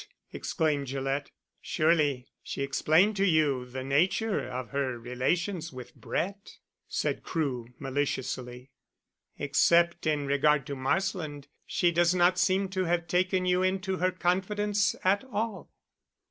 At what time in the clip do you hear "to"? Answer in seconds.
3.17-3.23, 10.65-10.75, 12.69-12.85